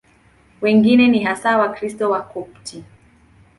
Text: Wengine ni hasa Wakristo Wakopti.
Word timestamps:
Wengine 0.61 1.07
ni 1.07 1.19
hasa 1.23 1.57
Wakristo 1.57 2.09
Wakopti. 2.09 2.83